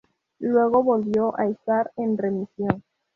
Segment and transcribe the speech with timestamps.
[0.39, 2.81] Luego volvió a estar en remisión.